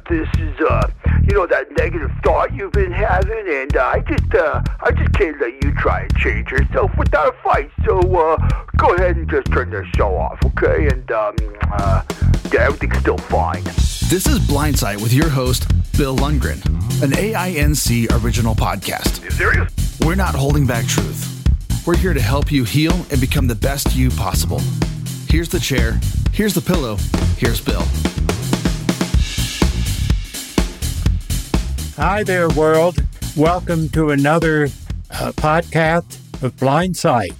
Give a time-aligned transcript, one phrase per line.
[0.00, 0.90] that this is, uh,
[1.26, 5.12] you know, that negative thought you've been having, and uh, I just, uh, I just
[5.14, 7.70] can't let you try and change yourself without a fight.
[7.84, 8.36] So, uh,
[8.76, 10.88] go ahead and just turn the show off, okay?
[10.88, 11.36] And, um,
[11.72, 12.02] uh,
[12.52, 13.64] yeah, everything's still fine.
[13.64, 16.64] This is Blindsight with your host, Bill Lundgren,
[17.02, 19.22] an AINC original podcast.
[19.22, 19.72] You serious?
[20.00, 21.26] We're not holding back truth.
[21.86, 24.60] We're here to help you heal and become the best you possible.
[25.28, 25.98] Here's the chair.
[26.32, 26.96] Here's the pillow.
[27.36, 27.84] Here's Bill.
[32.00, 32.96] Hi there, world.
[33.36, 34.68] Welcome to another
[35.10, 37.34] uh, podcast of Blindsight,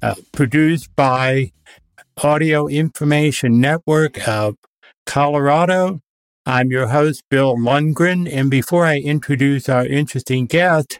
[0.00, 1.52] uh, produced by
[2.16, 4.54] Audio Information Network of
[5.04, 6.00] Colorado.
[6.46, 8.26] I'm your host, Bill Lundgren.
[8.32, 10.98] And before I introduce our interesting guest,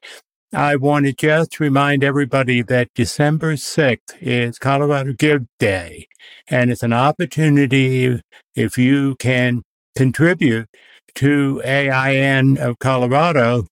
[0.53, 6.09] I want to just remind everybody that December 6th is Colorado Give Day.
[6.47, 8.20] And it's an opportunity
[8.55, 9.62] if you can
[9.97, 10.69] contribute
[11.17, 13.67] to AIN of Colorado,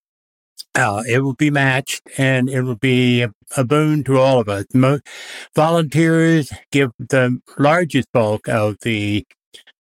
[0.74, 3.22] uh, it will be matched and it will be
[3.56, 4.66] a, boon to all of us.
[5.54, 9.24] Volunteers give the largest bulk of the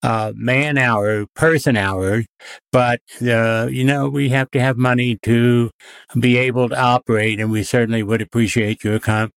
[0.03, 2.23] uh, man hour, person hour,
[2.72, 5.72] but, uh, you know, we have to have money to
[6.20, 9.31] be able to operate, and we certainly would appreciate your con-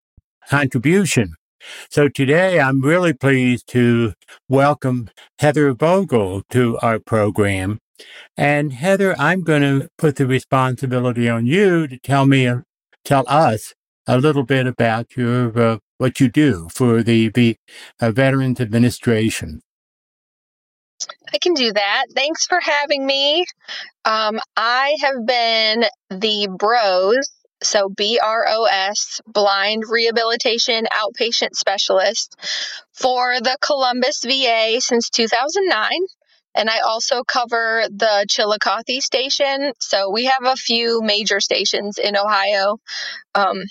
[0.49, 1.33] contribution.
[1.89, 4.13] So today I'm really pleased to
[4.47, 7.79] welcome Heather Vogel to our program.
[8.35, 12.49] And Heather, I'm going to put the responsibility on you to tell me,
[13.03, 13.73] tell us
[14.05, 17.57] a little bit about your uh, what you do for the, the
[17.99, 19.61] uh, Veterans Administration.
[21.33, 22.05] I can do that.
[22.15, 23.45] Thanks for having me.
[24.05, 27.29] Um, I have been the BROS,
[27.61, 32.35] so B R O S, Blind Rehabilitation Outpatient Specialist
[32.93, 35.89] for the Columbus VA since 2009.
[36.55, 39.73] And I also cover the Chillicothe station.
[39.79, 42.77] So we have a few major stations in Ohio.
[43.35, 43.63] Um,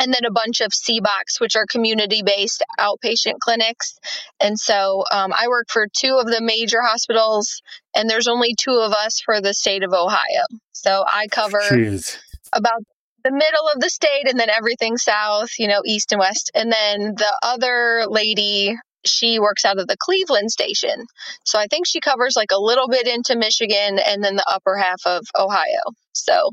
[0.00, 3.94] and then a bunch of CBOCs, which are community based outpatient clinics.
[4.40, 7.62] And so um, I work for two of the major hospitals,
[7.94, 10.44] and there's only two of us for the state of Ohio.
[10.72, 12.18] So I cover Jeez.
[12.52, 12.82] about
[13.24, 16.50] the middle of the state and then everything south, you know, east and west.
[16.54, 21.06] And then the other lady, she works out of the Cleveland station.
[21.44, 24.76] So I think she covers like a little bit into Michigan and then the upper
[24.76, 25.92] half of Ohio.
[26.12, 26.50] So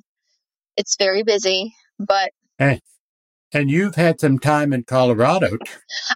[0.77, 2.79] it's very busy, but Hey.
[3.53, 5.47] And you've had some time in Colorado.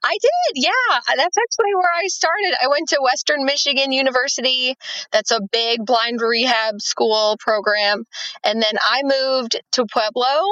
[0.03, 0.99] I did, yeah.
[1.17, 2.55] That's actually where I started.
[2.63, 4.75] I went to Western Michigan University.
[5.11, 8.05] That's a big blind rehab school program.
[8.45, 10.43] And then I moved to Pueblo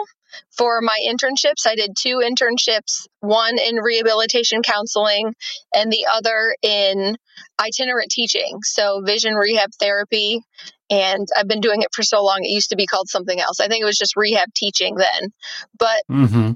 [0.52, 1.68] for my internships.
[1.68, 5.34] I did two internships, one in rehabilitation counseling
[5.76, 7.18] and the other in
[7.60, 8.60] itinerant teaching.
[8.64, 10.42] So vision rehab therapy.
[10.90, 12.40] And I've been doing it for so long.
[12.44, 13.60] It used to be called something else.
[13.60, 15.30] I think it was just rehab teaching then.
[15.78, 16.52] But Mm-hmm.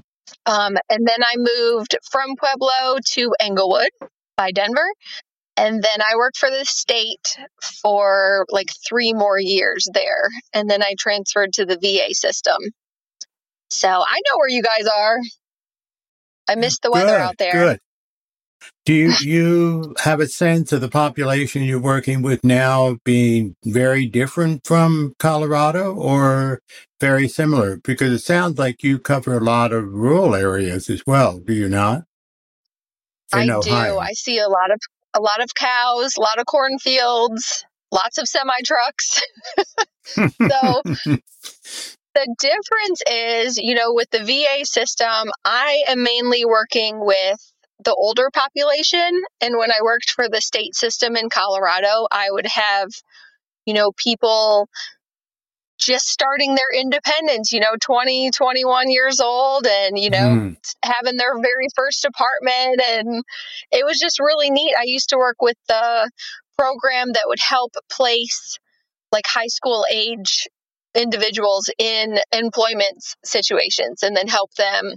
[0.46, 3.90] um, and then I moved from Pueblo to Englewood
[4.36, 4.86] by Denver.
[5.56, 7.36] And then I worked for the state
[7.82, 10.28] for like three more years there.
[10.54, 12.58] And then I transferred to the VA system.
[13.70, 15.18] So I know where you guys are.
[16.48, 17.52] I miss the weather Good, out there.
[17.52, 17.80] Good.
[18.84, 24.06] Do you, you have a sense of the population you're working with now being very
[24.06, 26.60] different from Colorado or
[27.00, 27.76] very similar?
[27.76, 31.68] Because it sounds like you cover a lot of rural areas as well, do you
[31.68, 32.04] not?
[33.32, 33.70] I In do.
[33.70, 34.80] I see a lot of
[35.14, 39.22] a lot of cows, a lot of cornfields, lots of semi trucks.
[40.16, 40.82] so
[42.14, 47.38] the difference is, you know, with the VA system, I am mainly working with
[47.84, 49.22] the older population.
[49.40, 52.88] And when I worked for the state system in Colorado, I would have,
[53.66, 54.68] you know, people
[55.78, 60.56] just starting their independence, you know, 20, 21 years old and, you know, Mm.
[60.84, 62.80] having their very first apartment.
[62.84, 63.24] And
[63.70, 64.74] it was just really neat.
[64.76, 66.10] I used to work with the
[66.58, 68.58] program that would help place
[69.12, 70.48] like high school age
[70.94, 74.92] individuals in employment situations and then help them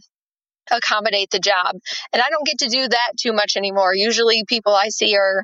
[0.72, 1.76] accommodate the job.
[2.14, 3.94] And I don't get to do that too much anymore.
[3.94, 5.44] Usually people I see are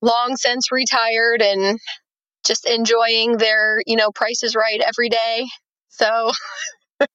[0.00, 1.78] long since retired and
[2.44, 5.46] just enjoying their, you know, prices right every day.
[5.88, 6.32] So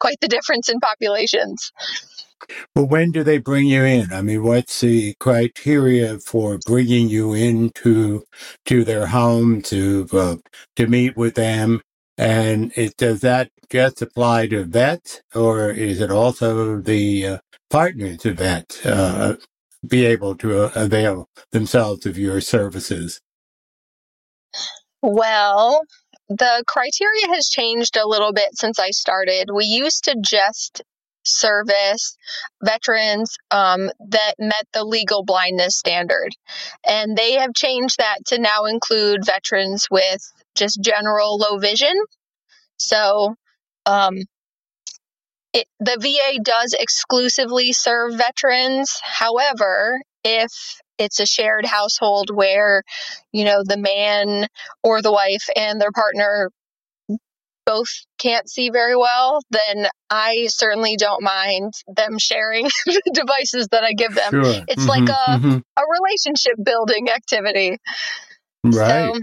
[0.00, 1.72] quite the difference in populations.
[2.74, 4.12] Well, when do they bring you in?
[4.12, 8.24] I mean, what's the criteria for bringing you into
[8.66, 10.36] to their home to uh,
[10.76, 11.80] to meet with them?
[12.18, 18.24] And it, does that just apply to vets, or is it also the uh, partners
[18.24, 19.36] of vets uh,
[19.86, 23.20] be able to uh, avail themselves of your services?
[25.02, 25.82] Well,
[26.28, 29.50] the criteria has changed a little bit since I started.
[29.54, 30.82] We used to just
[31.26, 32.16] service
[32.62, 36.30] veterans um, that met the legal blindness standard.
[36.86, 41.94] And they have changed that to now include veterans with just general low vision.
[42.78, 43.34] So,
[43.86, 44.18] um,
[45.52, 49.00] it, the VA does exclusively serve veterans.
[49.02, 50.50] However, if
[50.98, 52.82] it's a shared household where,
[53.32, 54.48] you know, the man
[54.82, 56.50] or the wife and their partner
[57.66, 57.88] both
[58.18, 63.92] can't see very well, then I certainly don't mind them sharing the devices that I
[63.92, 64.30] give them.
[64.30, 64.64] Sure.
[64.68, 65.62] It's Mhm, like a, mhm.
[65.76, 67.78] a relationship building activity.
[68.64, 69.14] right.
[69.14, 69.20] So,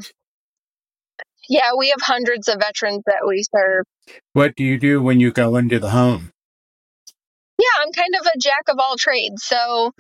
[1.49, 3.85] yeah, we have hundreds of veterans that we serve.
[4.33, 6.31] what do you do when you go into the home?
[7.59, 9.43] Yeah, I'm kind of a jack of all trades.
[9.43, 9.91] So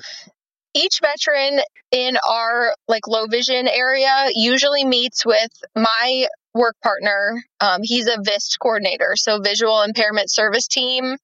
[0.73, 1.61] each veteran
[1.91, 7.43] in our like low vision area usually meets with my work partner.
[7.59, 11.17] Um, he's a VIST coordinator, so visual impairment service team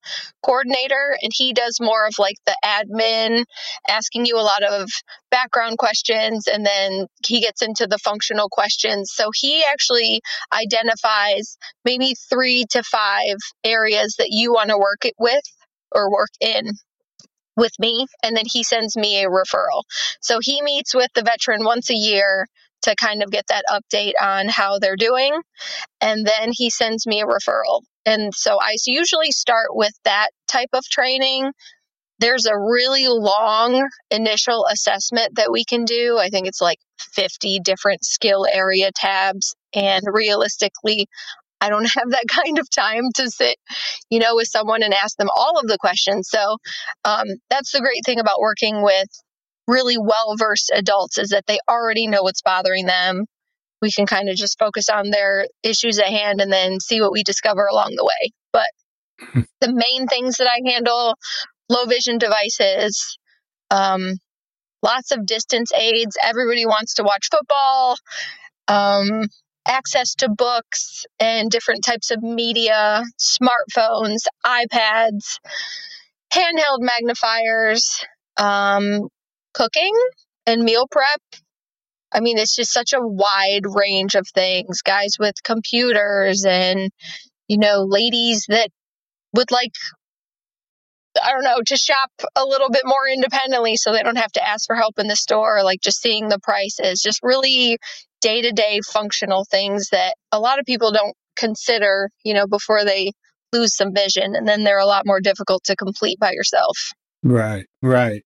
[0.43, 3.43] coordinator, and he does more of like the admin,
[3.87, 4.89] asking you a lot of
[5.29, 9.11] background questions, and then he gets into the functional questions.
[9.13, 10.21] So he actually
[10.51, 15.43] identifies maybe three to five areas that you want to work it with
[15.91, 16.71] or work in
[17.55, 19.83] with me and then he sends me a referral.
[20.21, 22.47] So he meets with the veteran once a year
[22.83, 25.39] to kind of get that update on how they're doing
[26.01, 27.81] and then he sends me a referral.
[28.05, 31.51] And so I usually start with that type of training.
[32.19, 36.17] There's a really long initial assessment that we can do.
[36.17, 41.07] I think it's like 50 different skill area tabs and realistically
[41.61, 43.57] I don't have that kind of time to sit,
[44.09, 46.29] you know, with someone and ask them all of the questions.
[46.29, 46.57] So
[47.05, 49.07] um, that's the great thing about working with
[49.69, 53.25] really well versed adults is that they already know what's bothering them.
[53.81, 57.13] We can kind of just focus on their issues at hand and then see what
[57.13, 58.31] we discover along the way.
[58.51, 61.15] But the main things that I handle
[61.69, 63.17] low vision devices,
[63.69, 64.15] um,
[64.81, 66.17] lots of distance aids.
[66.21, 67.95] Everybody wants to watch football.
[68.67, 69.27] Um,
[69.67, 75.37] access to books and different types of media, smartphones, iPads,
[76.33, 78.03] handheld magnifiers,
[78.37, 79.07] um,
[79.53, 79.93] cooking
[80.45, 81.21] and meal prep.
[82.11, 84.81] I mean, it's just such a wide range of things.
[84.81, 86.89] Guys with computers and,
[87.47, 88.69] you know, ladies that
[89.33, 89.71] would like,
[91.21, 94.47] I don't know, to shop a little bit more independently so they don't have to
[94.47, 97.77] ask for help in the store, like just seeing the prices, just really
[98.21, 102.83] day to day functional things that a lot of people don't consider, you know, before
[102.85, 103.11] they
[103.53, 104.35] lose some vision.
[104.35, 106.91] And then they're a lot more difficult to complete by yourself.
[107.23, 108.23] Right, right.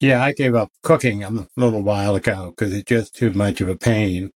[0.00, 3.68] Yeah, I gave up cooking a little while ago because it's just too much of
[3.68, 4.30] a pain.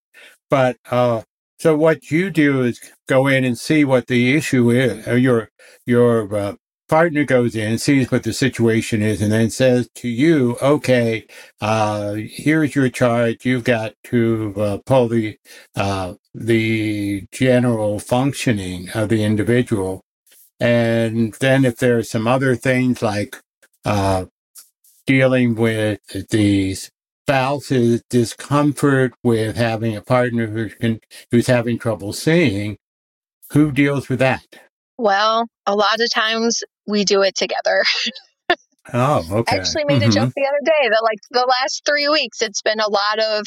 [0.50, 1.22] But uh,
[1.60, 5.06] so what you do is go in and see what the issue is.
[5.22, 5.50] Your
[5.86, 6.54] your uh,
[6.88, 11.26] partner goes in, sees what the situation is, and then says to you, "Okay,
[11.60, 13.44] uh, here's your charge.
[13.46, 15.38] You've got to uh, pull the
[15.76, 20.02] uh, the general functioning of the individual."
[20.60, 23.36] And then if there are some other things like
[23.84, 24.26] uh,
[25.06, 26.00] dealing with
[26.30, 32.76] the spouse's discomfort with having a partner who can, who's having trouble seeing,
[33.52, 34.44] who deals with that?
[34.98, 37.84] Well, a lot of times we do it together.
[38.92, 39.56] Oh, okay.
[39.56, 40.12] I actually made a Mhm.
[40.12, 43.46] joke the other day that like the last three weeks it's been a lot of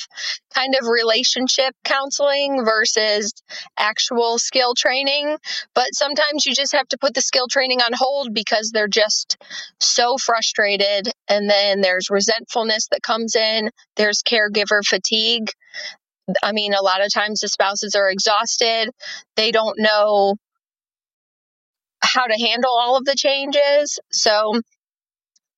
[0.53, 3.33] kind of relationship counseling versus
[3.77, 5.37] actual skill training.
[5.73, 9.37] But sometimes you just have to put the skill training on hold because they're just
[9.79, 11.11] so frustrated.
[11.27, 15.51] And then there's resentfulness that comes in, there's caregiver fatigue.
[16.43, 18.89] I mean, a lot of times the spouses are exhausted,
[19.35, 20.35] they don't know
[22.03, 23.99] how to handle all of the changes.
[24.11, 24.61] So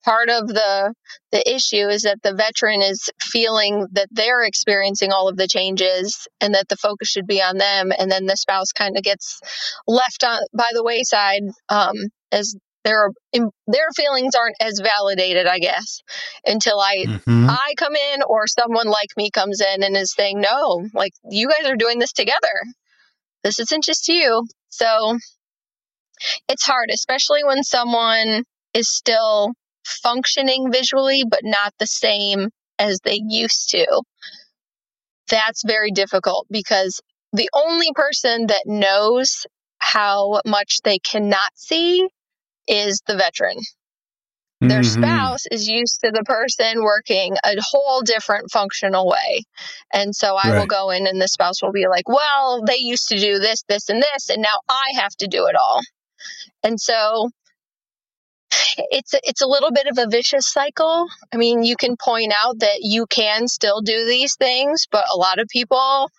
[0.08, 0.94] part of the
[1.34, 6.28] the issue is that the veteran is feeling that they're experiencing all of the changes
[6.40, 7.92] and that the focus should be on them.
[7.98, 9.42] And then the spouse kind of gets
[9.86, 11.96] left on by the wayside um,
[12.32, 16.00] as their their feelings aren't as validated i guess
[16.46, 17.50] until i Mhm.
[17.50, 21.50] i come in or someone like me comes in and is saying no like you
[21.50, 22.56] guys are doing this together.
[23.44, 24.46] This isn't just you.
[24.70, 25.18] So
[26.48, 29.52] it's hard especially when someone is still
[29.88, 34.04] functioning visually, but not the same as they used to.
[35.30, 37.02] That's very difficult because
[37.34, 39.46] the only person that knows
[39.80, 42.08] how much they cannot see
[42.68, 43.58] is the veteran.
[44.62, 44.86] Their Mhm.
[44.86, 49.44] spouse is used to the person working a whole different functional way.
[49.94, 53.08] And so I will go in and the spouse will be like, well, they used
[53.10, 55.82] to do this, this, and this, and now I have to do it all.
[56.64, 57.30] And so
[58.52, 61.08] it's it's a little bit of a vicious cycle.
[61.34, 65.18] I mean, you can point out that you can still do these things, but a
[65.18, 66.10] lot of people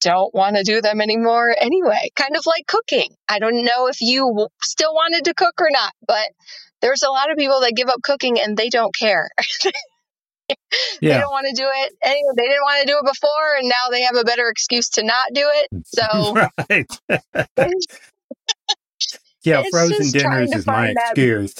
[0.00, 2.10] don't want to do them anymore anyway.
[2.14, 3.10] Kind of like cooking.
[3.28, 6.28] I don't know if you still wanted to cook or not, but
[6.80, 9.28] there's a lot of people that give up cooking and they don't care.
[11.00, 11.92] they don't want to do it.
[12.02, 14.88] Anyway, they didn't want to do it before, and now they have a better excuse
[14.90, 15.68] to not do it.
[15.84, 16.34] So
[16.70, 16.86] right.
[19.48, 21.54] yeah, It's frozen dinners is my excuse.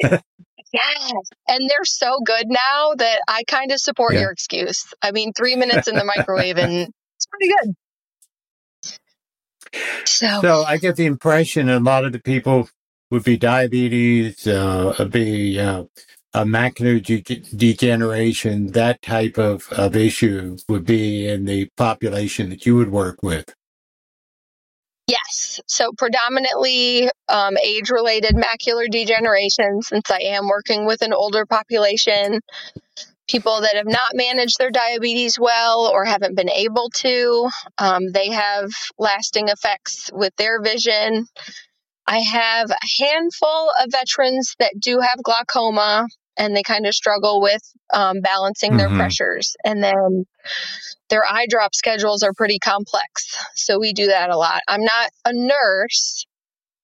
[0.00, 0.22] Yes.
[1.48, 4.22] And they're so good now that I kind of support Yeah.
[4.22, 4.92] your excuse.
[5.02, 6.72] I mean, three minutes in the microwave and
[7.16, 7.74] it's pretty good.
[10.04, 12.68] So, So I get the impression a lot of the people
[13.10, 15.84] would be diabetes, uh, be uh,
[16.34, 17.22] a macular de-
[17.56, 23.22] degeneration, that type of, of issue would be in the population that you would work
[23.22, 23.54] with.
[25.06, 25.60] Yes.
[25.66, 32.40] So, predominantly um, age related macular degeneration, since I am working with an older population.
[33.26, 38.28] People that have not managed their diabetes well or haven't been able to, um, they
[38.28, 38.68] have
[38.98, 41.26] lasting effects with their vision.
[42.06, 47.40] I have a handful of veterans that do have glaucoma and they kind of struggle
[47.40, 47.62] with
[47.92, 48.96] um, balancing their Mhm.
[48.96, 49.56] pressures.
[49.64, 50.26] And then
[51.08, 53.36] their eye drop schedules are pretty complex.
[53.54, 54.62] So we do that a lot.
[54.68, 56.26] I'm not a nurse,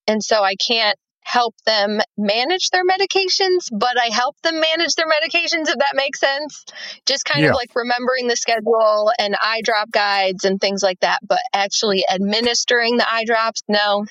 [0.06, 5.06] and so I can't help them manage their medications, but I help them manage their
[5.06, 6.64] medications, if that makes sense.
[7.06, 7.50] Just kind Yeah.
[7.50, 11.20] of like remembering the schedule and eye drop guides and things like that.
[11.22, 14.06] But actually administering the eye drops, no,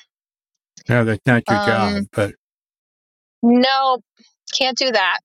[0.88, 2.36] No, that's not your Um, job, but
[3.42, 4.00] No,
[4.58, 5.20] can't do that.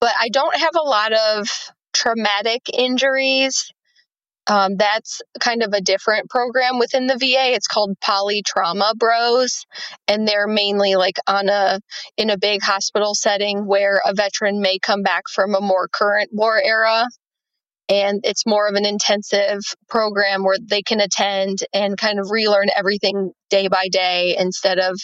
[0.00, 1.48] But I don't have a lot of
[1.92, 3.72] traumatic injuries.
[4.46, 7.54] Um, that's kind of a different program within the VA.
[7.54, 9.64] It's called Polytrauma BROS,
[10.06, 11.80] and they're mainly like on a
[12.18, 16.28] in a big hospital setting where a veteran may come back from a more current
[16.30, 17.06] war era,
[17.88, 22.68] and it's more of an intensive program where they can attend and kind of relearn
[22.76, 24.98] everything day by day instead of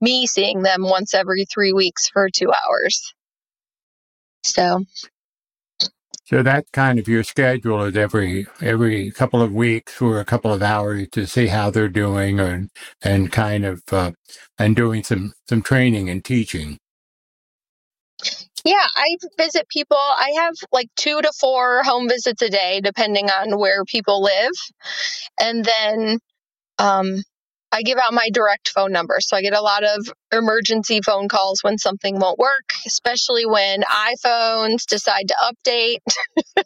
[0.00, 3.14] me seeing them once every three weeks for two hours.
[4.44, 4.84] So
[6.26, 10.52] so that's kind of your schedule is every every couple of weeks for a couple
[10.52, 12.70] of hours to see how they're doing and
[13.02, 14.12] and kind of uh,
[14.58, 16.78] and doing some some training and teaching.
[18.64, 19.98] yeah, I visit people.
[19.98, 24.52] I have like two to four home visits a day, depending on where people live,
[25.40, 26.18] and then
[26.78, 27.22] um,
[27.72, 29.16] I give out my direct phone number.
[29.20, 33.82] So I get a lot of emergency phone calls when something won't work, especially when
[33.82, 35.98] iPhones decide to update.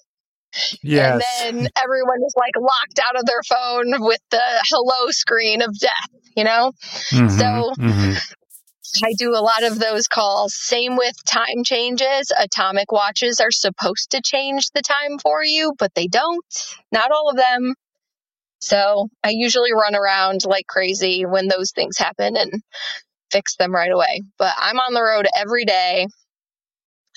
[0.82, 1.20] Yes.
[1.42, 5.76] And then everyone is like locked out of their phone with the hello screen of
[5.76, 6.70] death, you know?
[7.10, 8.34] Mhm, so- mhm.
[9.04, 10.54] I do a lot of those calls.
[10.54, 12.30] Same with time changes.
[12.38, 16.44] Atomic watches are supposed to change the time for you, but they don't.
[16.92, 17.74] Not all of them.
[18.64, 22.62] So I usually run around like crazy when those things happen and
[23.30, 24.22] fix them right away.
[24.38, 26.06] But I'm on the road every day.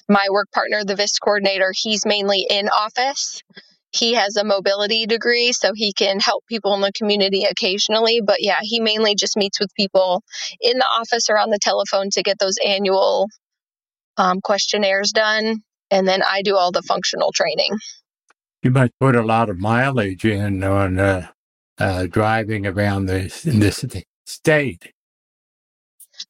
[0.10, 3.42] My work partner, the VIST coordinator, he's mainly in office.
[3.92, 8.22] He has a mobility degree, so he can help people in the community occasionally.
[8.26, 10.24] But yeah, he mainly just meets with people
[10.60, 13.28] in the office or on the telephone to get those annual
[14.18, 15.62] um, questionnaires done.
[15.92, 17.72] And then I do all the functional training.
[18.64, 21.28] You must put a lot of mileage in on uh,
[21.80, 23.84] uh, driving around this in this
[24.26, 24.94] state.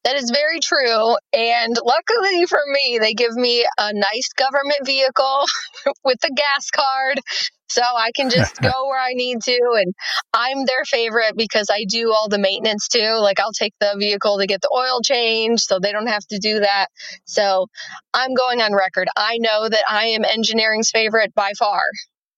[0.04, 1.16] That is very true.
[1.34, 5.46] And luckily for me, they give me a nice government vehicle
[6.04, 7.22] with a gas card.
[7.70, 9.60] So I can just go where I need to.
[9.76, 9.94] And
[10.34, 13.18] I'm their favorite because I do all the maintenance too.
[13.20, 16.38] Like I'll take the vehicle to get the oil changed so they don't have to
[16.38, 16.88] do that.
[17.26, 17.68] So
[18.14, 19.08] I'm going on record.
[19.16, 21.82] I know that I am engineering's favorite by far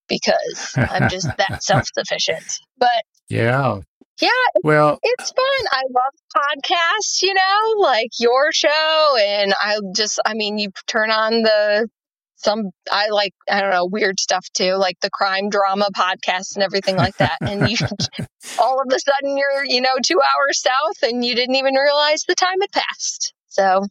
[0.09, 2.59] because I'm just that self sufficient.
[2.77, 3.79] But Yeah.
[4.19, 4.29] yeah,
[4.63, 5.67] Well, it's fun.
[5.71, 9.15] I love podcasts, you know, like your show.
[9.21, 11.87] And I just, I mean, you turn on the,
[12.35, 16.63] some, I like, I don't know, weird stuff too, like the crime drama podcasts and
[16.63, 17.37] everything like that.
[17.41, 17.77] And you,
[18.59, 22.23] all of a sudden you're, you know, two hours south and you didn't even realize
[22.27, 23.33] the time had passed.
[23.47, 23.85] So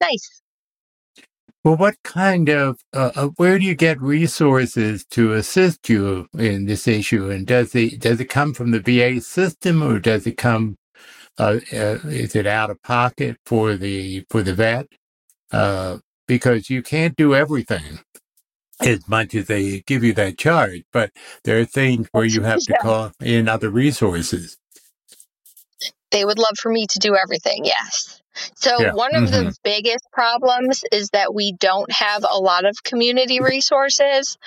[0.00, 0.41] nice.
[1.64, 6.66] Well, what kind of uh, uh, where do you get resources to assist you in
[6.66, 7.30] this issue?
[7.30, 10.76] And does it does it come from the VA system, or does it come?
[11.38, 14.86] Uh, uh, is it out of pocket for the for the vet?
[15.52, 18.00] uh, because you can't do everything
[18.80, 20.84] as much as they give you that charge.
[20.92, 21.12] But
[21.44, 24.58] there are things where you have to call in other resources.
[26.12, 28.21] They would love for me to do everything, yes.
[28.56, 28.92] So, Yeah.
[28.92, 29.56] one of the Mhm.
[29.62, 34.38] biggest problems is that we don't have a lot of community resources.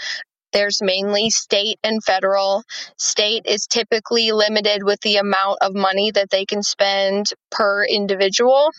[0.54, 2.64] There's mainly state and federal.
[2.98, 8.72] State is typically limited with the amount of money that they can spend per individual.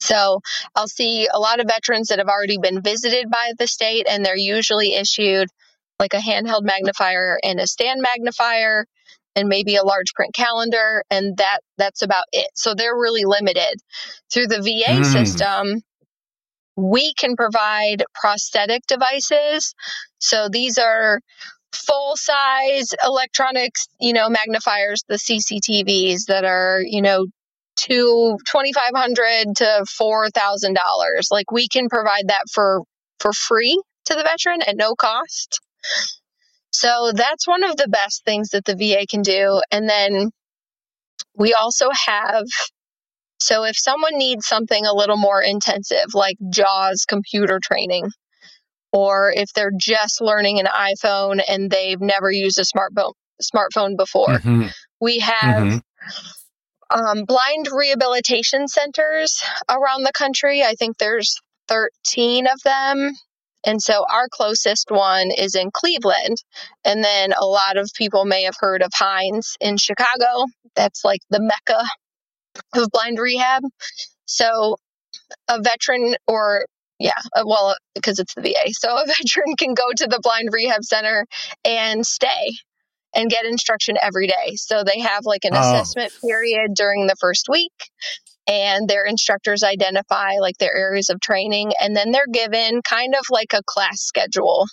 [0.00, 0.40] So,
[0.74, 4.24] I'll see a lot of veterans that have already been visited by the state, and
[4.24, 5.48] they're usually issued
[5.98, 8.86] like a handheld magnifier and a stand magnifier
[9.36, 12.48] and maybe a large print calendar and that that's about it.
[12.56, 13.76] So they're really limited.
[14.32, 15.04] Through the VA Mm.
[15.04, 15.82] system
[16.76, 19.74] we can provide prosthetic devices.
[20.18, 21.20] So these are
[21.74, 27.26] full size electronics you know magnifiers the CCTVs that are you know
[27.76, 30.76] to 2500 to $4000
[31.32, 32.82] like we can provide that for
[33.20, 35.60] for free to the veteran at no cost
[36.76, 39.62] so that's one of the best things that the VA can do.
[39.72, 40.30] And then
[41.34, 42.44] we also have,
[43.40, 48.10] so if someone needs something a little more intensive, like JAWS computer training,
[48.92, 54.38] or if they're just learning an iPhone and they've never used a smartphone smartphone before,
[54.38, 54.70] Mhm.
[55.00, 55.80] we have Mhm.
[56.90, 60.62] um, blind rehabilitation centers around the country.
[60.62, 61.36] I think there's
[61.68, 63.12] 13 of them.
[63.66, 66.38] And so our closest one is in Cleveland.
[66.84, 70.46] And then a lot of people may have heard of Hines in Chicago.
[70.76, 71.84] That's like the mecca
[72.76, 73.62] of blind rehab.
[74.26, 74.76] So
[75.48, 76.66] a veteran or
[77.00, 78.72] yeah, uh, well, because it's the VA.
[78.72, 81.26] So a veteran can go to the blind rehab center
[81.64, 82.52] and stay
[83.14, 84.56] and get instruction every day.
[84.56, 85.60] So they have like an Oh.
[85.60, 87.72] assessment period during the first week
[88.46, 93.24] and their instructors identify like their areas of training and then they're given kind of
[93.30, 94.66] like a class schedule.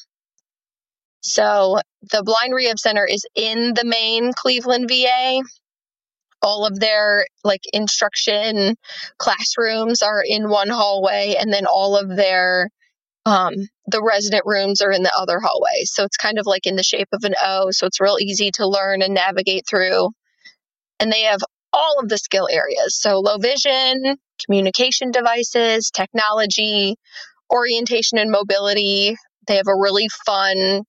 [1.22, 1.80] So
[2.12, 5.42] the blind rehab center is in the main Cleveland VA.
[6.42, 8.76] All of their like instruction
[9.18, 12.70] classrooms are in one hallway and then all of their
[13.26, 13.54] um,
[13.88, 15.84] the resident rooms are in the other hallway.
[15.86, 17.72] So it's kind of like in the shape of an O.
[17.72, 20.10] So it's real easy to learn and navigate through.
[21.00, 21.40] And they have
[21.74, 22.96] all of the skill areas.
[22.96, 26.96] So low vision, communication devices, technology,
[27.52, 29.16] orientation and mobility.
[29.48, 30.84] They have a really fun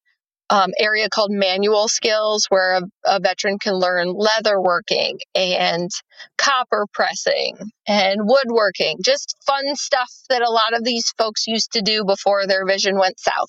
[0.50, 5.90] um, area called manual skills where a, a veteran can learn leather working and
[6.36, 7.56] copper pressing
[7.88, 12.46] and woodworking, just fun stuff that a lot of these folks used to do before
[12.46, 13.48] their vision went south.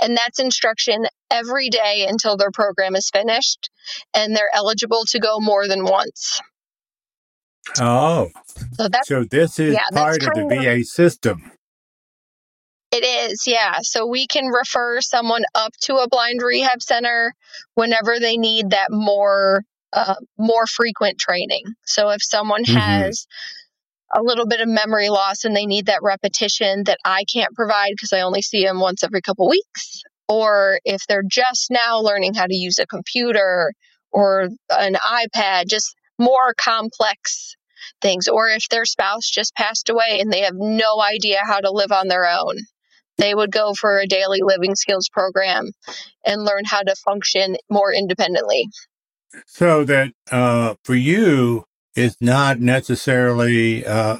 [0.00, 3.70] And that's instruction every day until their program is finished,
[4.14, 6.40] and they're eligible to go more than once.
[7.80, 8.30] Oh,
[8.76, 11.50] So that's so this is Yeah, part of the of- VA system.
[12.92, 13.78] It is, yeah.
[13.82, 17.32] So we can refer someone up to a blind rehab center
[17.74, 21.62] whenever they need that more uh, more frequent training.
[21.86, 22.74] So if someone Mhm.
[22.74, 23.26] has
[24.12, 27.90] a little bit of memory loss and they need that repetition that I can't provide
[27.90, 32.34] because I only see them once every couple weeks, or if they're just now learning
[32.34, 33.72] how to use a computer
[34.12, 37.56] or an iPad, just more complex
[38.00, 41.70] things, or if their spouse just passed away and they have no idea how to
[41.70, 42.56] live on their own,
[43.18, 45.70] they would go for a daily living skills program
[46.24, 48.68] and learn how to function more independently.
[49.46, 51.64] So that uh, for you,
[51.96, 54.18] it's not necessarily uh,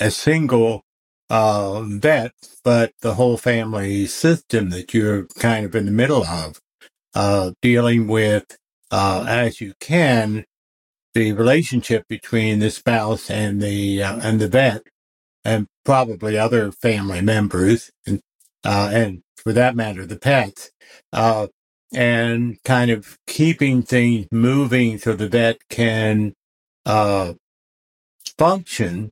[0.00, 0.84] a single
[1.30, 2.32] uh, vet,
[2.64, 6.60] but the whole family system that you're kind of in the middle of,
[7.14, 8.58] uh, dealing with
[8.92, 10.44] uh, as you can
[11.14, 14.82] the relationship between the spouse and the uh, and the vet,
[15.44, 18.20] and probably other family members, and
[18.64, 20.70] uh, and for that matter, the pets.
[21.94, 26.34] And kind of keeping things moving so the vet can
[26.86, 27.34] uh,
[28.38, 29.10] function.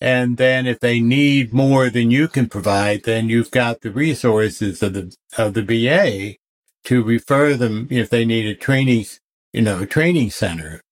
[0.00, 4.82] And then if they need more than you can provide, then you've got the resources
[4.82, 6.36] of the of the VA
[6.84, 9.06] to refer them if they need a training,
[9.52, 10.82] you know, training center.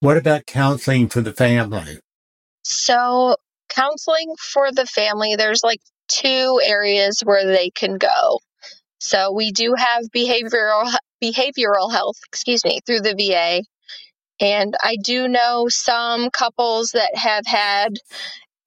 [0.00, 1.98] What about counseling for the family?
[2.64, 3.36] So,
[3.68, 8.38] counseling for the family, there's like two areas where they can go.
[9.00, 13.62] So, we do have behavioral behavioral health, excuse me, through the VA.
[14.40, 17.94] And I do know some couples that have had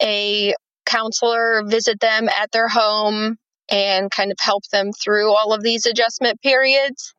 [0.01, 0.53] a
[0.85, 3.37] counselor visit them at their home
[3.69, 7.13] and kind of help them through all of these adjustment periods.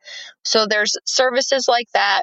[0.44, 2.22] So there's services like that.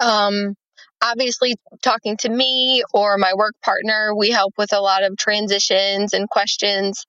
[0.00, 0.54] Um,
[1.02, 6.14] obviously, talking to me or my work partner, we help with a lot of transitions
[6.14, 7.04] and questions.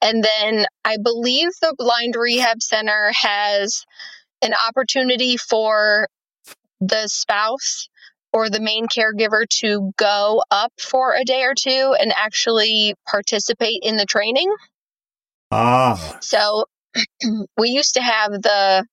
[0.00, 3.84] And then I believe the Blind Rehab Center has
[4.42, 6.08] an opportunity for
[6.80, 7.88] the spouse
[8.32, 13.80] or the main caregiver to go up for a day or two and actually participate
[13.82, 14.52] in the training.
[15.50, 16.18] Ah.
[16.20, 16.66] So
[17.56, 18.84] we used to have the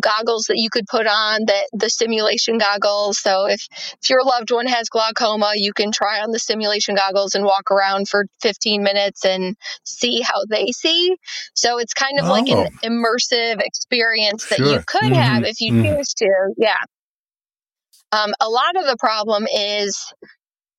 [0.00, 3.68] goggles that you could put on that the simulation goggles so if
[4.02, 7.70] if your loved one has glaucoma you can try on the simulation goggles and walk
[7.70, 11.16] around for 15 minutes and see how they see
[11.54, 12.30] so it's kind of oh.
[12.30, 12.88] like an oh.
[12.88, 14.72] immersive experience that sure.
[14.72, 15.14] you could mm-hmm.
[15.14, 15.96] have if you mm-hmm.
[15.96, 16.74] choose to yeah
[18.14, 20.12] um, a lot of the problem is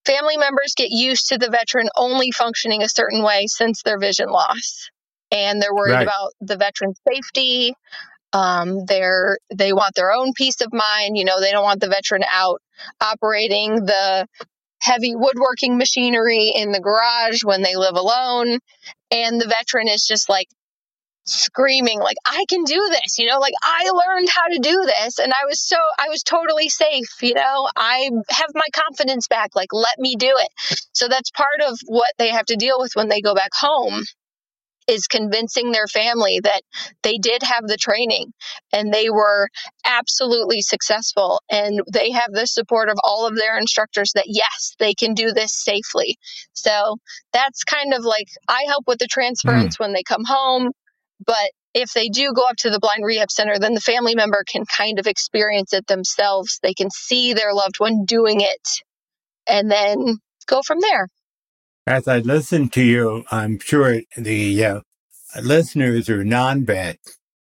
[0.05, 4.29] family members get used to the veteran only functioning a certain way since their vision
[4.29, 4.89] loss
[5.31, 6.03] and they're worried right.
[6.03, 7.73] about the veteran's safety
[8.35, 11.17] um, they're they want their own peace of mind.
[11.17, 12.61] You know, they don't want the veteran out
[12.99, 14.27] operating the
[14.81, 18.59] heavy woodworking machinery in the garage when they live alone.
[19.09, 20.47] And the veteran is just like
[21.25, 25.19] screaming, like, I can do this, you know, like I learned how to do this.
[25.19, 29.51] And I was so, I was totally safe, you know, I have my confidence back,
[29.55, 30.77] like, let me do it.
[30.93, 34.03] So that's part of what they have to deal with when they go back home
[34.87, 36.61] is convincing their family that
[37.01, 38.31] they did have the training
[38.71, 39.49] and they were
[39.85, 44.93] absolutely successful and they have the support of all of their instructors that yes they
[44.93, 46.17] can do this safely
[46.53, 46.97] so
[47.33, 49.79] that's kind of like i help with the transference mm.
[49.79, 50.71] when they come home
[51.25, 54.43] but if they do go up to the blind rehab center then the family member
[54.47, 58.81] can kind of experience it themselves they can see their loved one doing it
[59.47, 61.07] and then go from there
[61.87, 64.79] as I listen to you, I'm sure the uh,
[65.41, 66.97] listeners or non-vet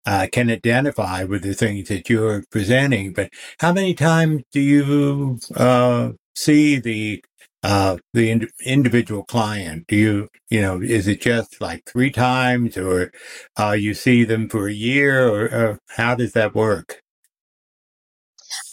[0.06, 3.12] uh, can identify with the things that you're presenting.
[3.12, 7.24] But how many times do you uh, see the
[7.62, 9.86] uh, the ind- individual client?
[9.88, 13.12] Do you, you know, is it just like three times, or
[13.58, 17.02] uh, you see them for a year, or, or how does that work?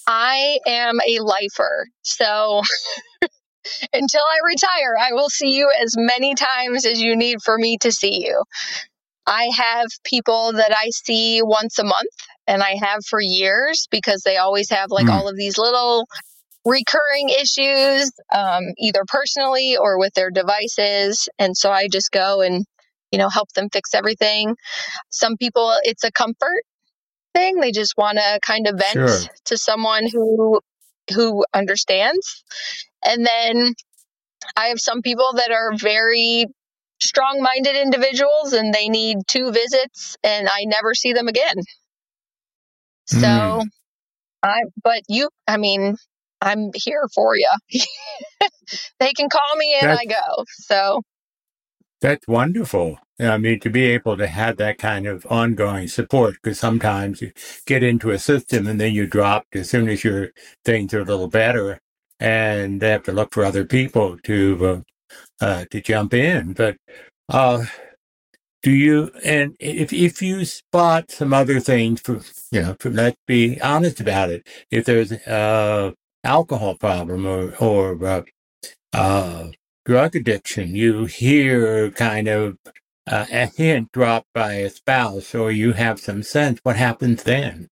[0.07, 2.61] I am a lifer, so
[3.93, 7.77] until I retire, I will see you as many times as you need for me
[7.81, 8.43] to see you.
[9.27, 12.15] I have people that I see once a month
[12.47, 15.13] and I have for years because they always have like mm.
[15.13, 16.07] all of these little
[16.67, 21.29] recurring issues, um, either personally or with their devices.
[21.39, 22.65] And so I just go and,
[23.11, 24.55] you know, help them fix everything.
[25.09, 26.63] Some people, it's a comfort
[27.33, 27.59] thing.
[27.59, 29.29] They just want to kind of vent sure.
[29.45, 30.59] to someone who
[31.13, 32.43] who understands.
[33.05, 33.73] And then
[34.57, 36.47] I have some people that are very
[36.99, 41.55] strong minded individuals and they need two visits and I never see them again.
[43.05, 43.63] So mm.
[44.43, 45.95] I, but you, I mean,
[46.41, 47.49] I'm here for you.
[48.99, 50.45] they can call me and that's, I go.
[50.49, 51.01] So
[52.01, 52.99] that's wonderful.
[53.19, 57.31] I mean, to be able to have that kind of ongoing support, because sometimes you
[57.65, 60.29] get into a system and then you drop as soon as your
[60.63, 61.79] things are a little better
[62.19, 64.67] and they have to look for other people to
[65.41, 66.53] uh, uh, to jump in.
[66.53, 66.77] But
[67.29, 67.65] uh,
[68.63, 69.11] do you?
[69.23, 72.21] And if if you spot some other things, for
[72.51, 74.47] you know, for, let's be honest about it.
[74.71, 78.23] If there's a alcohol problem or or uh,
[78.93, 79.49] uh,
[79.85, 82.57] drug addiction, you hear kind of
[83.07, 86.59] uh, a hint dropped by a spouse, or you have some sense.
[86.63, 87.69] What happens then?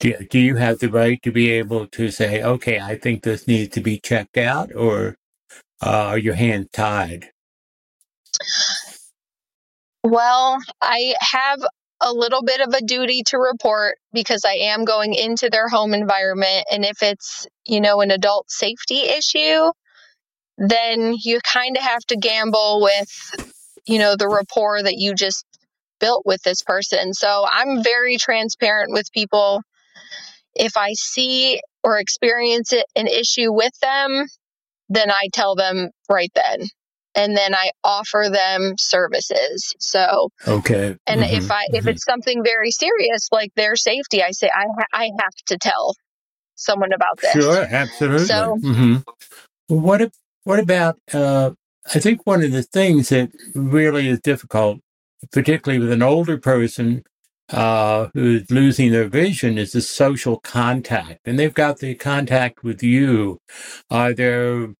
[0.00, 3.46] Do, do you have the right to be able to say, okay, I think this
[3.48, 5.16] needs to be checked out, or
[5.82, 7.30] uh, are your hands tied?
[10.04, 11.60] Well, I have
[12.06, 15.92] a little bit of a duty to report because I am going into their home
[15.92, 16.64] environment.
[16.70, 19.72] And if it's, you know, an adult safety issue,
[20.56, 23.50] then you kind of have to gamble with,
[23.86, 25.44] you know, the rapport that you just
[25.98, 27.12] built with this person.
[27.12, 29.62] So I'm very transparent with people.
[30.54, 34.26] If I see or experience it, an issue with them,
[34.88, 36.68] then I tell them right then.
[37.16, 39.72] And then I offer them services.
[39.78, 40.96] So, okay.
[41.06, 41.34] And mm-hmm.
[41.36, 41.88] if I, if mm-hmm.
[41.88, 45.94] it's something very serious, like their safety, I say, I, ha- I have to tell
[46.56, 47.32] someone about this.
[47.32, 47.66] Sure.
[47.68, 48.26] Absolutely.
[48.26, 48.96] So, mm-hmm.
[49.68, 50.12] well, what, if,
[50.44, 51.52] what about, uh,
[51.94, 54.80] I think one of the things that really is difficult,
[55.32, 57.02] particularly with an older person
[57.48, 62.82] uh, who's losing their vision is the social contact, and they've got the contact with
[62.82, 63.38] you.
[63.88, 64.74] Are there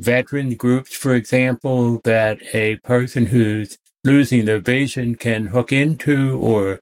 [0.00, 6.80] veteran groups, for example, that a person who's losing their vision can hook into, or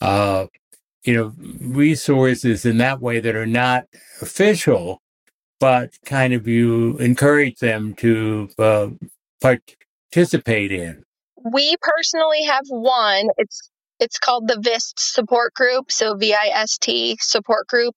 [0.00, 0.46] uh,
[1.04, 3.84] you know, resources in that way that are not
[4.20, 5.00] official,
[5.58, 8.88] but kind of you encourage them to uh,
[9.40, 11.02] participate in.
[11.52, 13.28] We personally have one.
[13.36, 17.94] It's it's called the VIST support group, so V I S T support group.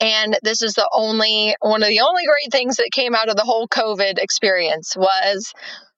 [0.00, 3.36] And this is the only one of the only great things that came out of
[3.36, 5.52] the whole COVID experience was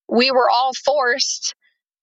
[0.09, 1.55] we were all forced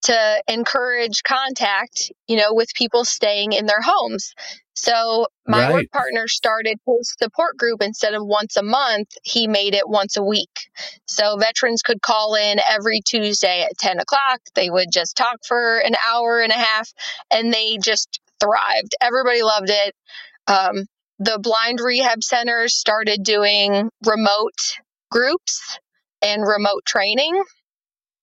[0.02, 4.34] to encourage contact, you know, with people staying in their homes.
[4.74, 5.70] So my Right.
[5.74, 10.16] work partner started his support group instead of once a month, he made it once
[10.16, 10.70] a week.
[11.06, 14.40] So veterans could call in every Tuesday at 10 o'clock.
[14.54, 16.90] They would just talk for an hour and a half
[17.30, 18.94] and they just thrived.
[19.02, 19.94] Everybody loved it.
[20.48, 20.86] Um,
[21.20, 24.58] the blind rehab centers started doing remote
[25.10, 25.78] groups
[26.22, 27.42] and remote training.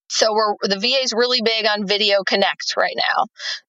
[0.10, 3.26] So we're the VA is really big on Video Connect right now.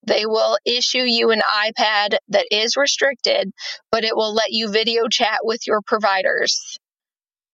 [0.06, 3.50] They will issue you an iPad that is restricted,
[3.92, 6.78] but it will let you video chat with your providers.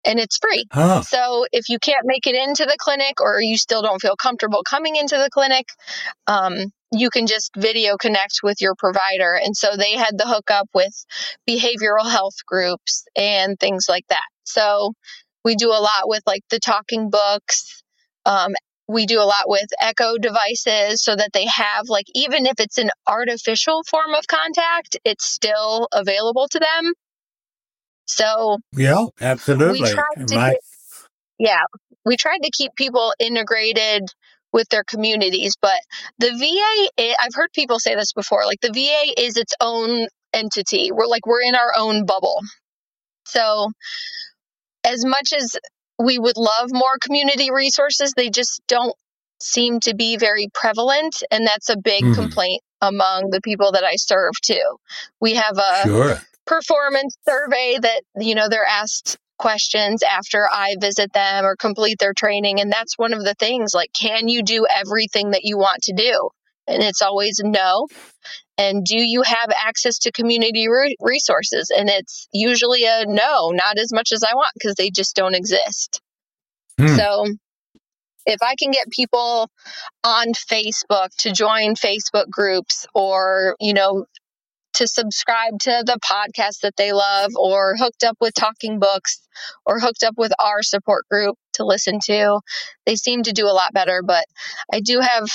[0.06, 0.66] And it's free.
[0.72, 1.02] Huh.
[1.02, 4.62] So if you can't make it into the clinic or you still don't feel comfortable
[4.70, 5.66] coming into the clinic,
[6.28, 9.34] um, you can just video connect with your provider.
[9.34, 10.94] And so they had the hookup with
[11.50, 14.24] behavioral health groups and things like that.
[14.46, 14.94] So
[15.44, 17.84] we do a lot with like the talking books.
[18.26, 18.54] Um,
[18.88, 22.78] we do a lot with echo devices so that they have like even if it's
[22.78, 26.94] an artificial form of contact it's still available to them
[28.06, 29.90] so Yeah, absolutely.
[29.90, 30.60] tried to My, get-
[31.40, 31.62] yeah
[32.06, 34.04] we tried to keep people integrated
[34.54, 35.80] with their communities but
[36.20, 40.08] the va i- i've heard people say this before like the va is its own
[40.34, 42.40] entity we're like we're in our own bubble
[43.26, 43.72] so
[44.86, 45.56] as much as
[46.00, 48.96] we would love more community resources they just don't
[49.42, 52.16] seem to be very prevalent and that's a big Mhm.
[52.16, 54.78] complaint among the people that i serve too
[55.20, 56.22] we have a sure.
[56.46, 62.14] performance survey that you know they're asked questions after I visit them or complete their
[62.14, 65.84] training and that's one of the things like can you do everything that you want
[65.84, 66.30] to do?
[66.68, 67.88] And it's always no.
[68.58, 71.72] And do you have access to community re- resources?
[71.76, 75.36] And it's usually a no not as much as I want because they just don't
[75.36, 76.00] exist.
[76.80, 76.88] Hmm.
[76.96, 77.26] so
[78.26, 79.50] if I can get people
[80.04, 84.06] on Facebook to join Facebook groups or, you know,
[84.76, 89.22] to subscribe to the podcast that they love or hooked up with talking books
[89.66, 92.40] or hooked up with our support group to listen to,
[92.86, 94.02] they seem to do a lot better.
[94.06, 94.26] But
[94.72, 95.28] I do have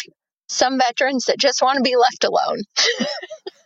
[0.48, 2.62] some veterans that just want to be left alone.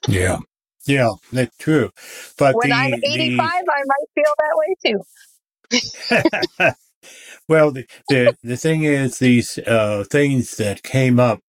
[0.09, 0.39] Yeah.
[0.85, 1.91] Yeah, that's true.
[2.37, 4.75] But When the, I'm 85, I might feel that way
[6.59, 6.73] too.
[7.49, 11.41] well, the, the the thing is, these uh, things that came up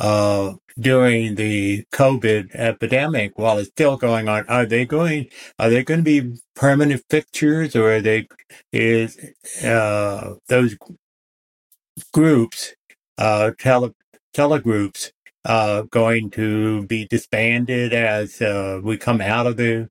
[0.00, 5.28] uh, during the COVID epidemic, while it's still going on, are they going?
[5.58, 8.28] Are they going to be permanent fixtures, or are they?
[8.72, 9.18] Is
[9.64, 10.76] uh, those
[12.12, 12.74] groups,
[13.18, 13.94] uh, tele
[14.34, 15.12] telegroups,
[15.44, 19.88] uh, going to be disbanded as uh, we come out of the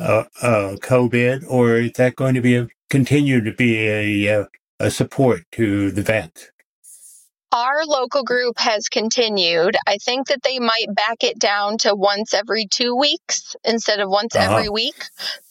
[0.00, 4.44] uh, uh, COVID, or is that going to be a, continue to be a, uh,
[4.80, 6.50] a support to the vets?
[7.52, 9.76] Our local group has continued.
[9.86, 14.10] I think that they might back it down to once every two weeks instead of
[14.10, 14.54] once Uh-huh.
[14.56, 14.94] every week.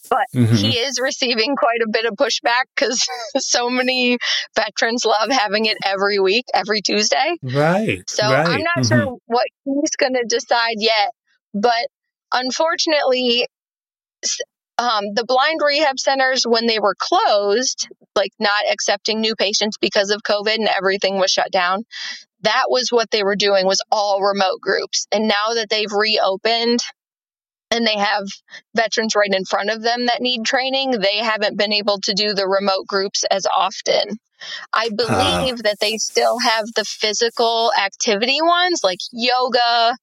[0.10, 0.56] But Mhm.
[0.56, 3.04] he is receiving quite a bit of pushback because
[3.38, 4.18] so many
[4.56, 7.36] veterans love having it every week, every Tuesday.
[7.42, 8.08] Right.
[8.10, 8.48] So right.
[8.48, 8.88] I'm not mhm.
[8.88, 11.12] sure what he's going to decide yet.
[11.54, 11.88] But
[12.32, 13.48] unfortunately,
[14.78, 20.12] um, the blind rehab centers, when they were closed, like not accepting new patients because
[20.12, 21.84] of COVID and everything was shut down,
[22.42, 25.08] that was what they were doing was all remote groups.
[25.12, 26.80] And now that they've reopened
[27.72, 28.24] and they have
[28.76, 32.34] veterans right in front of them that need training, they haven't been able to do
[32.34, 34.18] the remote groups as often.
[34.72, 39.96] I believe that they still have the physical activity ones like yoga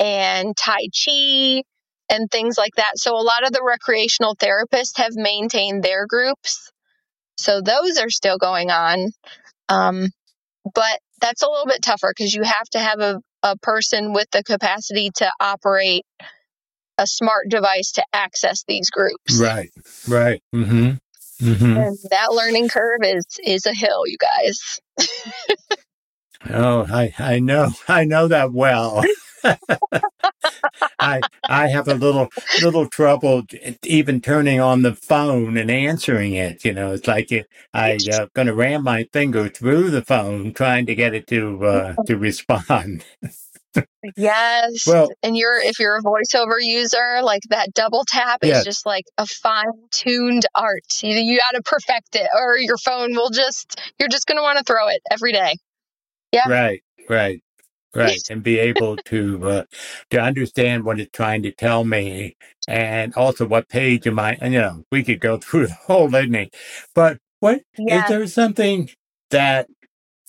[0.00, 1.62] and Tai Chi
[2.10, 2.98] and things like that.
[2.98, 6.70] So a lot of the recreational therapists have maintained their groups.
[7.38, 9.10] So those are still going on.
[9.68, 10.08] Um,
[10.74, 14.30] but that's a little bit tougher because you have to have a, a person with
[14.30, 16.04] the capacity to operate
[16.98, 19.40] a smart device to access these groups.
[19.40, 19.70] Right.
[20.06, 20.42] Right.
[20.54, 20.90] Mm-hmm.
[21.46, 21.76] Mm-hmm.
[21.76, 24.78] And that learning curve is is a hill, you guys.
[26.48, 29.04] Oh, I, I know, I know that well.
[30.98, 32.28] I I have a little
[32.62, 33.42] little trouble
[33.84, 36.64] even turning on the phone and answering it.
[36.64, 40.52] You know, it's like it, I uh, going to ram my finger through the phone
[40.52, 43.04] trying to get it to uh, to respond.
[44.16, 44.84] Yes.
[44.84, 48.58] Well- and you're if you're a voiceover user, like that double tap Yes.
[48.58, 50.82] is just like a fine-tuned art.
[51.02, 54.42] You, you got to perfect it or your phone will just you're just going to
[54.42, 55.54] want to throw it every day.
[56.32, 56.48] Yeah.
[56.48, 57.42] Right, right,
[57.94, 59.64] right, and be able to uh,
[60.10, 62.36] to understand what it's trying to tell me,
[62.68, 64.38] and also what page am I?
[64.40, 66.50] And you know, we could go through the whole litany,
[66.94, 68.06] but what is Yeah.
[68.06, 68.90] there something
[69.30, 69.68] that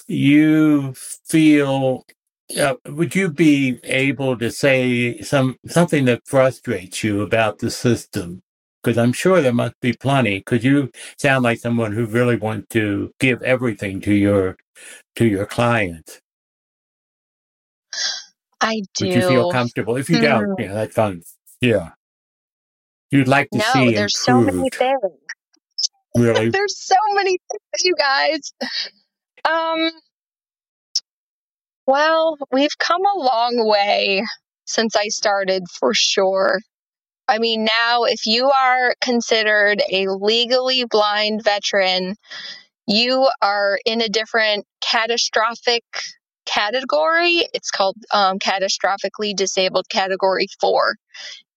[0.07, 2.05] you feel?
[2.59, 8.41] Uh, would you be able to say some something that frustrates you about the system?
[8.83, 10.39] Because I'm sure there must be plenty.
[10.39, 14.57] Because you sound like someone who really wants to give everything to your
[15.17, 16.21] to your clients.
[18.59, 19.07] I do.
[19.07, 19.97] Would you feel comfortable?
[19.97, 21.23] If you don't, yeah, that's fine.
[21.59, 21.91] Yeah.
[23.09, 24.99] You'd like to no, see there's so many things.
[26.15, 26.49] really.
[26.49, 28.53] There's so many things, you guys.
[29.43, 29.91] Um,
[31.87, 34.23] well, we've come a long way
[34.65, 36.59] since I started for sure.
[37.27, 42.15] I mean, now if you are considered a legally blind veteran,
[42.87, 45.83] you are in a different catastrophic
[46.45, 47.47] category.
[47.53, 50.95] It's called um, catastrophically disabled category four.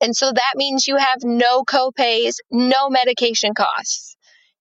[0.00, 4.16] And so that means you have no copays, no medication costs.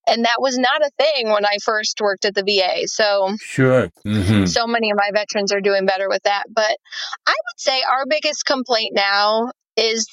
[0.07, 2.87] And that was not a thing when I first worked at the VA.
[2.87, 3.89] So, Sure.
[4.03, 6.43] hmm so many of my veterans are doing better with that.
[6.49, 6.77] But
[7.25, 10.07] I would say our biggest complaint now is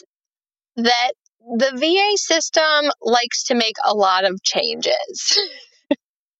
[0.76, 5.40] that the VA system likes to make a lot of changes.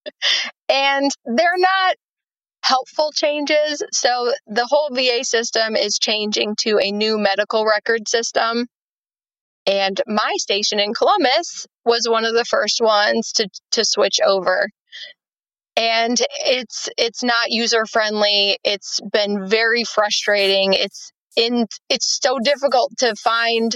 [0.68, 1.96] and they're not
[2.70, 3.82] helpful changes.
[3.92, 8.66] So the whole VA system is changing to a new medical record system.
[9.66, 14.68] And my station in Columbus was one of the first ones to, to switch over.
[15.76, 18.58] And it's it's not user friendly.
[18.64, 20.72] It's been very frustrating.
[20.74, 23.74] It's in it's so difficult to find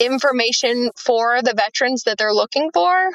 [0.00, 3.10] information for the veterans that they're looking for.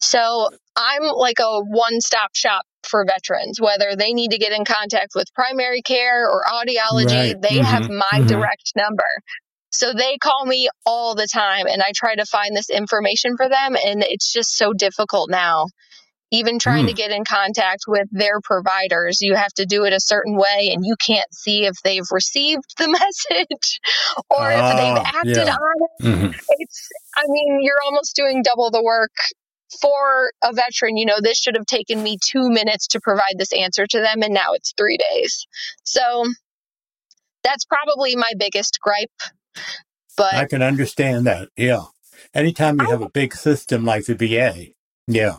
[0.00, 4.64] So I'm like a one stop shop for veterans, whether they need to get in
[4.64, 7.42] contact with primary care or audiology, Right.
[7.42, 7.98] they have Mhm.
[7.98, 8.26] my Mhm.
[8.28, 9.08] direct number.
[9.70, 13.48] So they call me all the time and I try to find this information for
[13.48, 13.76] them.
[13.76, 15.66] And it's just so difficult now.
[16.30, 20.00] Even trying to get in contact with their providers, you have to do it a
[20.00, 23.80] certain way and you can't see if they've received the message
[24.28, 25.54] or if Ah, they've acted yeah.
[25.54, 29.10] on it hmm it's i mean you're almost doing double the work
[29.80, 33.52] for a veteran you know this should have taken me two minutes to provide this
[33.52, 35.46] answer to them and now it's three days
[35.84, 36.24] so
[37.44, 39.10] that's probably my biggest gripe
[40.16, 41.48] but I can understand that.
[41.56, 41.84] Yeah.
[42.34, 44.72] Anytime you have a big system like the VA,
[45.06, 45.36] yeah.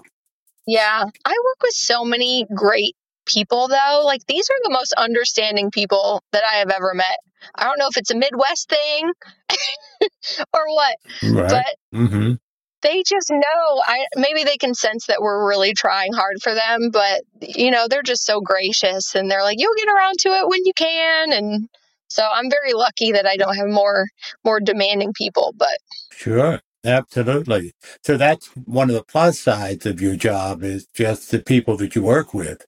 [0.65, 5.69] yeah i work with so many great people though like these are the most understanding
[5.69, 7.17] people that i have ever met
[7.55, 9.11] i don't know if it's a midwest thing
[10.53, 11.49] or what Right.
[11.91, 12.33] but hmm
[12.81, 16.89] they just know i maybe they can sense that we're really trying hard for them
[16.91, 20.47] but you know they're just so gracious and they're like you'll get around to it
[20.47, 21.67] when you can and
[22.09, 24.05] so i'm very lucky that i don't have more
[24.43, 25.77] more demanding people but
[26.19, 26.59] Sure.
[26.85, 27.73] Absolutely.
[28.03, 31.95] So that's one of the plus sides of your job is just the people that
[31.95, 32.65] you work with.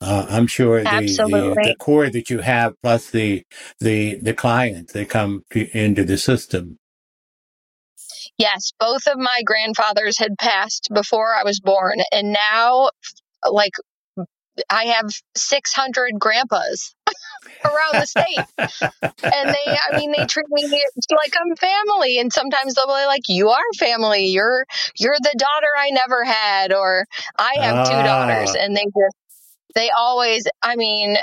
[0.00, 3.42] Uh, I'm sure the, the the core that you have plus the
[3.80, 6.78] the the clients that come to, into the system.
[8.38, 12.88] Yes both of my grandfathers had passed before i was born and now
[13.50, 13.72] like
[14.70, 16.94] i have 600 grandpas
[17.64, 18.46] around the state.
[19.22, 20.64] And they i mean they treat me
[21.10, 24.26] like i'm family and sometimes they'll be like you are family.
[24.26, 24.64] You're
[24.98, 27.06] you're the daughter i never had or
[27.38, 28.02] i have two Ah.
[28.02, 29.16] daughters and they just
[29.74, 31.16] they always i mean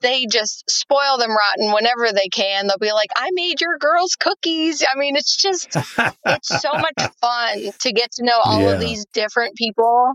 [0.00, 2.66] they just spoil them rotten whenever they can.
[2.66, 4.82] They'll be like i made your girls cookies.
[4.90, 5.78] I mean it's just
[6.26, 8.72] it's so much fun to get to know all Yeah.
[8.72, 10.12] of these different people.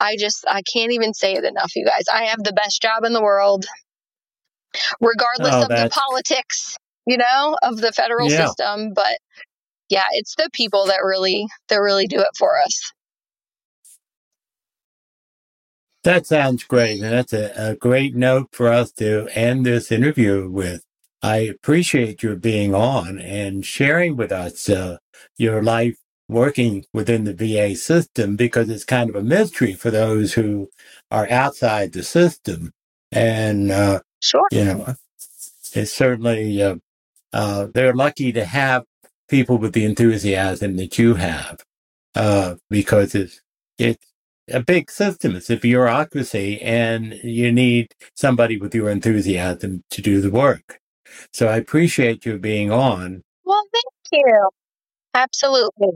[0.00, 2.04] I just i can't even say it enough you guys.
[2.12, 3.66] I have the best job in the world
[5.00, 8.30] regardless Oh, of the politics you know of the federal Yeah.
[8.30, 9.18] system but
[9.90, 12.92] yeah it's the people that really that really do it for us
[16.06, 17.02] That sounds great.
[17.02, 20.84] And that's a, a great note for us to end this interview with.
[21.20, 24.98] I appreciate your being on and sharing with us uh,
[25.36, 25.96] your life
[26.28, 30.68] working within the VA system because it's kind of a mystery for those who
[31.10, 32.70] are outside the system.
[33.10, 34.94] And, uh, sure you know,
[35.72, 36.76] it's certainly, uh,
[37.32, 38.84] uh, they're lucky to have
[39.28, 41.64] people with the enthusiasm that you have,
[42.14, 43.40] uh, because it's,
[43.76, 44.06] it's
[44.50, 45.36] a big system.
[45.36, 50.78] It's a bureaucracy and you need somebody with your enthusiasm to do the work.
[51.32, 53.22] So I appreciate you being on.
[53.44, 54.48] Well, thank you.
[55.14, 55.88] Absolutely.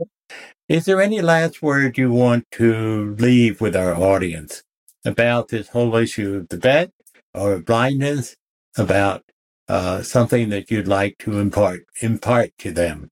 [0.67, 4.63] Is there any last word you want to leave with our audience
[5.05, 6.91] about this whole issue of the vet
[7.33, 8.35] or blindness,
[8.77, 9.23] about
[9.67, 13.09] uh, something that you'd like to impart impart to them?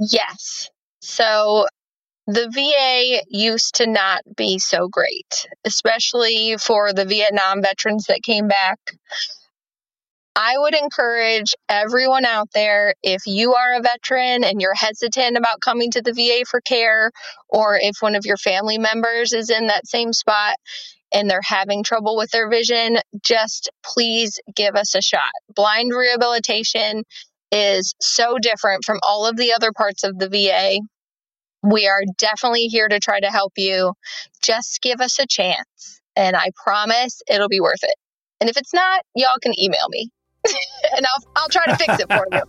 [0.00, 0.70] Yes.
[1.00, 1.66] So
[2.26, 8.48] the VA used to not be so great, especially for the Vietnam veterans that came
[8.48, 8.78] back.
[10.36, 15.60] I would encourage everyone out there if you are a veteran and you're hesitant about
[15.60, 17.12] coming to the VA for care,
[17.48, 20.56] or if one of your family members is in that same spot
[21.12, 25.30] and they're having trouble with their vision, just please give us a shot.
[25.54, 27.04] Blind rehabilitation
[27.52, 30.80] is so different from all of the other parts of the VA.
[31.64, 33.94] We are definitely here to try to help you.
[34.42, 37.94] Just give us a chance, and I promise it'll be worth it.
[38.40, 40.10] And if it's not, y'all can email me.
[40.96, 42.42] and I'll I'll try to fix it for you.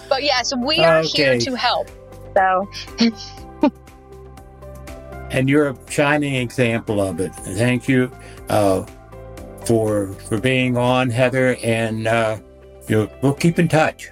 [0.10, 1.08] but yes, we are okay.
[1.08, 1.88] here to help.
[2.36, 2.70] So
[5.30, 7.34] and you're a shining example of it.
[7.34, 8.12] Thank you
[8.48, 8.84] uh,
[9.64, 12.38] for for being on, Heather, and uh,
[12.88, 14.10] you know, we'll keep in touch.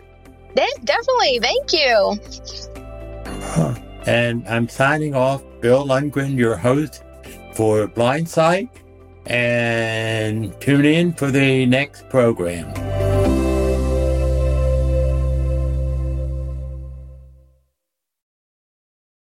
[0.54, 2.77] definitely, thank you.
[4.06, 7.02] And I'm signing off, Bill Lundgren, your host
[7.54, 8.68] for Blindsight,
[9.26, 13.07] and tune in for the next program.